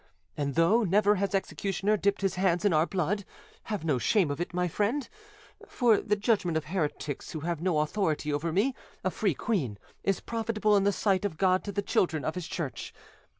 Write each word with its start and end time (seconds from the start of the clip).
And 0.35 0.55
though 0.55 0.83
never 0.83 1.17
has 1.17 1.35
executioner 1.35 1.95
dipped 1.95 2.21
his 2.21 2.33
hand 2.33 2.65
in 2.65 2.73
our 2.73 2.87
blood, 2.87 3.23
have 3.65 3.85
no 3.85 3.99
shame 3.99 4.31
of 4.31 4.41
it, 4.41 4.51
my 4.51 4.67
friend; 4.67 5.07
for 5.67 6.01
the 6.01 6.15
judgment 6.15 6.57
of 6.57 6.65
heretics 6.65 7.33
who 7.33 7.41
have 7.41 7.61
no 7.61 7.77
authority 7.81 8.33
over 8.33 8.51
me, 8.51 8.73
a 9.03 9.11
free 9.11 9.35
queen, 9.35 9.77
is 10.03 10.19
profitable 10.19 10.75
in 10.75 10.85
the 10.85 10.91
sight 10.91 11.23
of 11.23 11.37
God 11.37 11.63
to 11.65 11.71
the 11.71 11.83
children 11.83 12.25
of 12.25 12.33
His 12.33 12.47
Church. 12.47 12.95